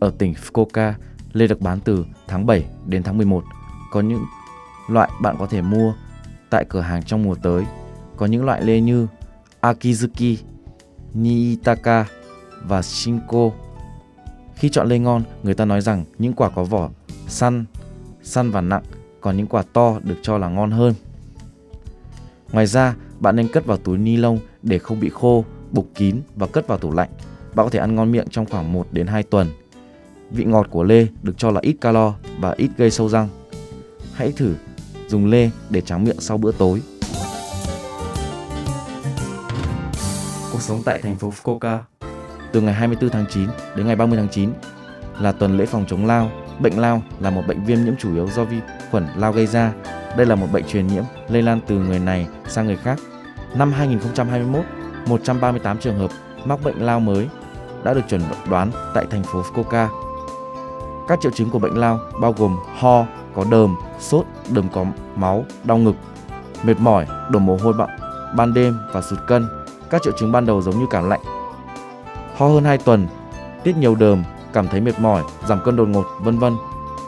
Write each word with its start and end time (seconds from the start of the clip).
Ở 0.00 0.12
tỉnh 0.18 0.34
Fukuoka, 0.34 0.92
lê 1.32 1.46
được 1.46 1.60
bán 1.60 1.80
từ 1.80 2.04
tháng 2.28 2.46
7 2.46 2.64
đến 2.86 3.02
tháng 3.02 3.16
11. 3.18 3.44
Có 3.92 4.00
những 4.00 4.24
loại 4.88 5.10
bạn 5.22 5.36
có 5.38 5.46
thể 5.46 5.62
mua 5.62 5.94
tại 6.50 6.64
cửa 6.68 6.80
hàng 6.80 7.02
trong 7.02 7.22
mùa 7.22 7.34
tới. 7.34 7.64
Có 8.16 8.26
những 8.26 8.44
loại 8.44 8.62
lê 8.62 8.80
như 8.80 9.06
Akizuki, 9.60 10.36
Niitaka 11.14 12.06
và 12.64 12.82
Shinko. 12.82 13.50
Khi 14.54 14.68
chọn 14.68 14.88
lê 14.88 14.98
ngon, 14.98 15.22
người 15.42 15.54
ta 15.54 15.64
nói 15.64 15.80
rằng 15.80 16.04
những 16.18 16.32
quả 16.32 16.50
có 16.50 16.64
vỏ 16.64 16.90
săn, 17.28 17.64
săn 18.22 18.50
và 18.50 18.60
nặng, 18.60 18.82
còn 19.20 19.36
những 19.36 19.46
quả 19.46 19.62
to 19.72 19.98
được 20.02 20.16
cho 20.22 20.38
là 20.38 20.48
ngon 20.48 20.70
hơn. 20.70 20.94
Ngoài 22.52 22.66
ra, 22.66 22.94
bạn 23.20 23.36
nên 23.36 23.48
cất 23.48 23.66
vào 23.66 23.76
túi 23.76 23.98
ni 23.98 24.16
lông 24.16 24.38
để 24.62 24.78
không 24.78 25.00
bị 25.00 25.08
khô, 25.08 25.44
bục 25.70 25.88
kín 25.94 26.20
và 26.36 26.46
cất 26.46 26.66
vào 26.66 26.78
tủ 26.78 26.92
lạnh. 26.92 27.10
Bạn 27.54 27.66
có 27.66 27.70
thể 27.70 27.78
ăn 27.78 27.94
ngon 27.94 28.12
miệng 28.12 28.28
trong 28.30 28.46
khoảng 28.46 28.72
1 28.72 28.86
đến 28.92 29.06
2 29.06 29.22
tuần. 29.22 29.48
Vị 30.30 30.44
ngọt 30.44 30.66
của 30.70 30.82
lê 30.82 31.06
được 31.22 31.38
cho 31.38 31.50
là 31.50 31.60
ít 31.62 31.76
calo 31.80 32.14
và 32.38 32.54
ít 32.56 32.70
gây 32.76 32.90
sâu 32.90 33.08
răng. 33.08 33.28
Hãy 34.14 34.32
thử 34.32 34.54
dùng 35.08 35.26
lê 35.26 35.50
để 35.70 35.80
tráng 35.80 36.04
miệng 36.04 36.20
sau 36.20 36.38
bữa 36.38 36.52
tối. 36.52 36.82
Cuộc 40.52 40.60
sống 40.60 40.82
tại 40.84 41.02
thành 41.02 41.16
phố 41.16 41.32
Fukuoka 41.42 41.78
Từ 42.52 42.60
ngày 42.60 42.74
24 42.74 43.10
tháng 43.10 43.24
9 43.30 43.48
đến 43.76 43.86
ngày 43.86 43.96
30 43.96 44.18
tháng 44.18 44.28
9 44.28 44.50
là 45.20 45.32
tuần 45.32 45.58
lễ 45.58 45.66
phòng 45.66 45.84
chống 45.88 46.06
lao. 46.06 46.30
Bệnh 46.60 46.78
lao 46.78 47.02
là 47.20 47.30
một 47.30 47.42
bệnh 47.48 47.64
viêm 47.64 47.84
nhiễm 47.84 47.96
chủ 47.96 48.14
yếu 48.14 48.28
do 48.28 48.44
vi 48.44 48.56
khuẩn 48.90 49.06
lao 49.16 49.32
gây 49.32 49.46
ra. 49.46 49.72
Đây 50.16 50.26
là 50.26 50.34
một 50.34 50.46
bệnh 50.52 50.64
truyền 50.64 50.86
nhiễm 50.86 51.04
lây 51.28 51.42
lan 51.42 51.60
từ 51.66 51.78
người 51.78 51.98
này 51.98 52.26
sang 52.48 52.66
người 52.66 52.76
khác. 52.76 52.98
Năm 53.56 53.72
2021, 53.72 54.64
138 55.06 55.78
trường 55.78 55.98
hợp 55.98 56.10
mắc 56.44 56.58
bệnh 56.64 56.86
lao 56.86 57.00
mới 57.00 57.28
đã 57.84 57.94
được 57.94 58.02
chuẩn 58.08 58.20
đoán 58.50 58.70
tại 58.94 59.06
thành 59.10 59.22
phố 59.22 59.42
Fukuoka. 59.42 60.07
Các 61.08 61.20
triệu 61.20 61.32
chứng 61.32 61.50
của 61.50 61.58
bệnh 61.58 61.78
lao 61.78 62.00
bao 62.20 62.34
gồm 62.38 62.56
ho, 62.78 63.04
có 63.34 63.44
đờm, 63.50 63.76
sốt, 63.98 64.24
đờm 64.48 64.68
có 64.68 64.84
máu, 65.16 65.44
đau 65.64 65.78
ngực, 65.78 65.94
mệt 66.62 66.80
mỏi, 66.80 67.06
đổ 67.30 67.38
mồ 67.38 67.56
hôi 67.62 67.72
bặm, 67.72 67.88
ban 68.36 68.54
đêm 68.54 68.78
và 68.92 69.02
sụt 69.02 69.18
cân. 69.26 69.48
Các 69.90 70.02
triệu 70.02 70.12
chứng 70.18 70.32
ban 70.32 70.46
đầu 70.46 70.62
giống 70.62 70.78
như 70.78 70.86
cảm 70.90 71.08
lạnh. 71.08 71.20
Ho 72.36 72.48
hơn 72.48 72.64
2 72.64 72.78
tuần, 72.78 73.08
tiết 73.64 73.76
nhiều 73.76 73.94
đờm, 73.94 74.24
cảm 74.52 74.68
thấy 74.68 74.80
mệt 74.80 75.00
mỏi, 75.00 75.22
giảm 75.48 75.60
cân 75.64 75.76
đột 75.76 75.88
ngột, 75.88 76.04
vân 76.20 76.38
vân. 76.38 76.56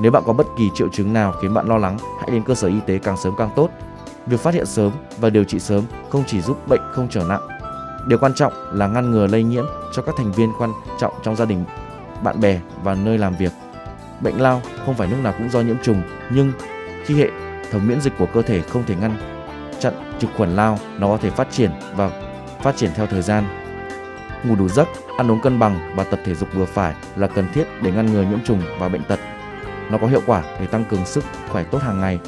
Nếu 0.00 0.12
bạn 0.12 0.22
có 0.26 0.32
bất 0.32 0.46
kỳ 0.56 0.70
triệu 0.74 0.88
chứng 0.88 1.12
nào 1.12 1.34
khiến 1.42 1.54
bạn 1.54 1.68
lo 1.68 1.78
lắng, 1.78 1.98
hãy 2.20 2.30
đến 2.30 2.42
cơ 2.42 2.54
sở 2.54 2.68
y 2.68 2.80
tế 2.86 2.98
càng 2.98 3.16
sớm 3.16 3.34
càng 3.38 3.50
tốt. 3.56 3.68
Việc 4.26 4.40
phát 4.40 4.54
hiện 4.54 4.66
sớm 4.66 4.92
và 5.18 5.30
điều 5.30 5.44
trị 5.44 5.58
sớm 5.58 5.84
không 6.10 6.24
chỉ 6.26 6.40
giúp 6.40 6.68
bệnh 6.68 6.80
không 6.92 7.08
trở 7.10 7.24
nặng. 7.28 7.48
Điều 8.06 8.18
quan 8.18 8.34
trọng 8.34 8.52
là 8.72 8.86
ngăn 8.86 9.10
ngừa 9.10 9.26
lây 9.26 9.42
nhiễm 9.42 9.64
cho 9.92 10.02
các 10.02 10.14
thành 10.18 10.32
viên 10.32 10.52
quan 10.58 10.72
trọng 11.00 11.14
trong 11.22 11.36
gia 11.36 11.44
đình, 11.44 11.64
bạn 12.22 12.40
bè 12.40 12.60
và 12.82 12.94
nơi 12.94 13.18
làm 13.18 13.34
việc. 13.36 13.52
Bệnh 14.20 14.40
lao 14.40 14.62
không 14.86 14.94
phải 14.94 15.08
lúc 15.08 15.18
nào 15.22 15.34
cũng 15.38 15.50
do 15.50 15.60
nhiễm 15.60 15.76
trùng, 15.82 16.02
nhưng 16.30 16.52
khi 17.04 17.14
hệ 17.14 17.30
thống 17.72 17.86
miễn 17.86 18.00
dịch 18.00 18.12
của 18.18 18.26
cơ 18.34 18.42
thể 18.42 18.60
không 18.60 18.84
thể 18.86 18.94
ngăn 19.00 19.16
chặn 19.80 19.94
trực 20.18 20.30
khuẩn 20.36 20.56
lao, 20.56 20.78
nó 20.98 21.06
có 21.06 21.16
thể 21.16 21.30
phát 21.30 21.50
triển 21.50 21.70
và 21.96 22.10
phát 22.62 22.76
triển 22.76 22.90
theo 22.94 23.06
thời 23.06 23.22
gian. 23.22 23.44
Ngủ 24.44 24.56
đủ 24.56 24.68
giấc, 24.68 24.88
ăn 25.18 25.30
uống 25.30 25.40
cân 25.40 25.58
bằng 25.58 25.94
và 25.96 26.04
tập 26.04 26.20
thể 26.24 26.34
dục 26.34 26.48
vừa 26.54 26.64
phải 26.64 26.94
là 27.16 27.26
cần 27.26 27.46
thiết 27.54 27.64
để 27.82 27.92
ngăn 27.92 28.06
ngừa 28.06 28.22
nhiễm 28.22 28.44
trùng 28.44 28.62
và 28.78 28.88
bệnh 28.88 29.02
tật. 29.04 29.20
Nó 29.90 29.98
có 29.98 30.06
hiệu 30.06 30.20
quả 30.26 30.42
để 30.60 30.66
tăng 30.66 30.84
cường 30.84 31.06
sức 31.06 31.24
khỏe 31.48 31.64
tốt 31.64 31.82
hàng 31.82 32.00
ngày. 32.00 32.18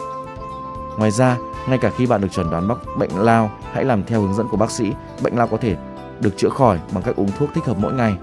Ngoài 0.98 1.10
ra, 1.10 1.36
ngay 1.68 1.78
cả 1.78 1.90
khi 1.96 2.06
bạn 2.06 2.20
được 2.20 2.28
chuẩn 2.32 2.50
đoán 2.50 2.68
mắc 2.68 2.78
bệnh 2.98 3.10
lao, 3.16 3.50
hãy 3.72 3.84
làm 3.84 4.04
theo 4.04 4.20
hướng 4.20 4.34
dẫn 4.34 4.48
của 4.48 4.56
bác 4.56 4.70
sĩ. 4.70 4.92
Bệnh 5.22 5.36
lao 5.36 5.46
có 5.46 5.56
thể 5.56 5.76
được 6.20 6.36
chữa 6.36 6.48
khỏi 6.48 6.78
bằng 6.92 7.02
cách 7.02 7.16
uống 7.16 7.30
thuốc 7.38 7.50
thích 7.54 7.64
hợp 7.64 7.76
mỗi 7.78 7.92
ngày. 7.92 8.16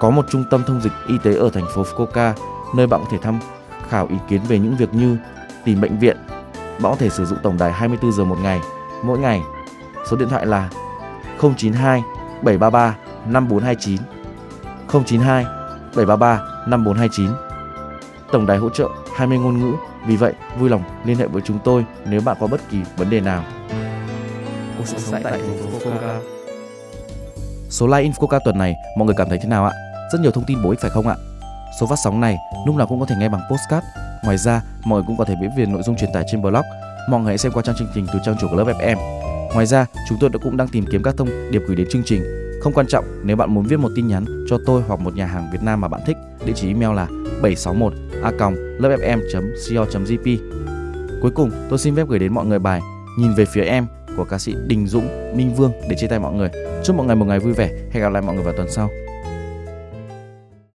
Có 0.00 0.10
một 0.10 0.26
trung 0.30 0.44
tâm 0.50 0.62
thông 0.66 0.80
dịch 0.80 0.92
y 1.08 1.18
tế 1.22 1.34
ở 1.34 1.50
thành 1.50 1.66
phố 1.74 1.82
Fukuoka, 1.82 2.32
nơi 2.76 2.86
bạn 2.86 3.00
có 3.00 3.06
thể 3.10 3.18
tham 3.22 3.38
khảo 3.88 4.06
ý 4.06 4.16
kiến 4.28 4.40
về 4.48 4.58
những 4.58 4.76
việc 4.76 4.94
như 4.94 5.16
tìm 5.64 5.80
bệnh 5.80 5.98
viện. 5.98 6.16
Bạn 6.54 6.92
có 6.92 6.96
thể 6.98 7.10
sử 7.10 7.24
dụng 7.24 7.38
tổng 7.42 7.58
đài 7.58 7.72
24 7.72 8.12
giờ 8.12 8.24
một 8.24 8.38
ngày, 8.42 8.60
mỗi 9.02 9.18
ngày. 9.18 9.42
Số 10.10 10.16
điện 10.16 10.28
thoại 10.28 10.46
là 10.46 10.70
092 11.40 12.02
733 12.42 12.96
5429 13.26 14.00
092 14.88 15.44
733 15.96 16.40
5429 16.66 17.30
Tổng 18.32 18.46
đài 18.46 18.58
hỗ 18.58 18.70
trợ 18.70 18.88
20 19.16 19.38
ngôn 19.38 19.58
ngữ 19.58 19.76
vì 20.06 20.16
vậy, 20.16 20.32
vui 20.58 20.70
lòng 20.70 20.82
liên 21.04 21.16
hệ 21.16 21.26
với 21.26 21.42
chúng 21.42 21.58
tôi 21.64 21.84
nếu 22.06 22.20
bạn 22.20 22.36
có 22.40 22.46
bất 22.46 22.60
kỳ 22.70 22.78
vấn 22.96 23.10
đề 23.10 23.20
nào. 23.20 23.44
Cuộc 24.78 24.84
sống 24.86 25.22
tại 25.22 25.32
thành 25.32 25.58
phố 25.58 25.78
Fukuoka. 25.78 26.20
Số 27.70 27.86
Live 27.86 28.02
in 28.02 28.12
Fukuoka 28.12 28.40
tuần 28.44 28.58
này 28.58 28.74
mọi 28.96 29.06
người 29.06 29.14
cảm 29.18 29.28
thấy 29.28 29.38
thế 29.42 29.48
nào 29.48 29.64
ạ? 29.64 29.72
Rất 30.12 30.20
nhiều 30.20 30.30
thông 30.30 30.44
tin 30.44 30.62
bổ 30.62 30.70
ích 30.70 30.80
phải 30.80 30.90
không 30.90 31.08
ạ? 31.08 31.14
Số 31.80 31.86
phát 31.86 31.96
sóng 32.04 32.20
này 32.20 32.38
lúc 32.66 32.76
nào 32.76 32.86
cũng 32.86 33.00
có 33.00 33.06
thể 33.06 33.16
nghe 33.18 33.28
bằng 33.28 33.40
postcard. 33.50 33.86
Ngoài 34.24 34.38
ra, 34.38 34.62
mọi 34.84 34.96
người 34.96 35.06
cũng 35.06 35.16
có 35.16 35.24
thể 35.24 35.34
biết 35.40 35.48
về 35.58 35.66
nội 35.66 35.82
dung 35.82 35.96
truyền 35.96 36.12
tải 36.14 36.24
trên 36.30 36.42
blog. 36.42 36.62
Mọi 37.10 37.20
người 37.20 37.28
hãy 37.28 37.38
xem 37.38 37.52
qua 37.52 37.62
trang 37.62 37.76
chương 37.78 37.88
trình 37.94 38.06
từ 38.12 38.18
trang 38.24 38.36
chủ 38.40 38.48
của 38.50 38.56
lớp 38.56 38.64
FM. 38.64 38.96
Ngoài 39.54 39.66
ra, 39.66 39.86
chúng 40.08 40.18
tôi 40.20 40.30
đã 40.32 40.38
cũng 40.42 40.56
đang 40.56 40.68
tìm 40.68 40.84
kiếm 40.90 41.02
các 41.02 41.14
thông 41.18 41.28
điệp 41.50 41.62
gửi 41.66 41.76
đến 41.76 41.86
chương 41.90 42.02
trình. 42.04 42.22
Không 42.62 42.72
quan 42.72 42.86
trọng 42.86 43.04
nếu 43.24 43.36
bạn 43.36 43.54
muốn 43.54 43.64
viết 43.64 43.76
một 43.76 43.90
tin 43.96 44.08
nhắn 44.08 44.24
cho 44.48 44.58
tôi 44.66 44.82
hoặc 44.88 45.00
một 45.00 45.14
nhà 45.14 45.26
hàng 45.26 45.50
Việt 45.52 45.62
Nam 45.62 45.80
mà 45.80 45.88
bạn 45.88 46.00
thích, 46.06 46.16
địa 46.44 46.52
chỉ 46.56 46.68
email 46.68 46.96
là 46.96 47.06
761 47.42 47.92
a 48.22 48.30
lớpfm.co.jp. 48.78 50.38
Cuối 51.22 51.30
cùng, 51.30 51.50
tôi 51.70 51.78
xin 51.78 51.96
phép 51.96 52.08
gửi 52.08 52.18
đến 52.18 52.34
mọi 52.34 52.46
người 52.46 52.58
bài 52.58 52.80
Nhìn 53.16 53.34
về 53.34 53.44
phía 53.44 53.62
em 53.62 53.86
của 54.16 54.24
ca 54.24 54.38
sĩ 54.38 54.54
Đình 54.66 54.86
Dũng, 54.86 55.36
Minh 55.36 55.54
Vương 55.54 55.72
để 55.88 55.96
chia 55.96 56.06
tay 56.06 56.18
mọi 56.18 56.32
người. 56.32 56.50
Chúc 56.84 56.96
mọi 56.96 57.06
người 57.06 57.16
một 57.16 57.24
ngày 57.24 57.38
vui 57.38 57.52
vẻ. 57.52 57.70
Hẹn 57.90 58.02
gặp 58.02 58.12
lại 58.12 58.22
mọi 58.22 58.34
người 58.34 58.44
vào 58.44 58.54
tuần 58.56 58.70
sau. 58.70 58.90